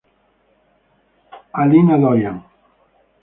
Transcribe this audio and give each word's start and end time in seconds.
Alina 1.63 1.99
Dorian. 2.05 2.37